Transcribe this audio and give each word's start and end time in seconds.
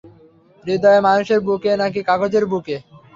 হৃদয় 0.65 1.01
মানুষের 1.07 1.39
বুকে 1.41 1.71
নাকি 1.81 2.01
কাগজের 2.09 2.45
বুকে? 2.51 2.75